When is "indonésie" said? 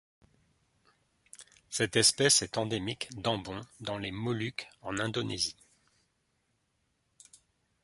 4.97-5.55